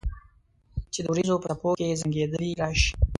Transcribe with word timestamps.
چې 0.93 0.99
د 1.01 1.05
اوریځو 1.09 1.41
په 1.43 1.47
څپو 1.51 1.69
کې 1.79 1.97
زنګیدلې 2.01 2.49
راشي 2.61 2.91